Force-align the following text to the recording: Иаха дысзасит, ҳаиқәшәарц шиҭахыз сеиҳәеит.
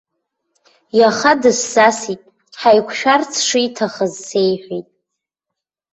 Иаха 0.99 1.33
дысзасит, 1.41 2.21
ҳаиқәшәарц 2.59 3.31
шиҭахыз 3.45 4.13
сеиҳәеит. 4.27 4.87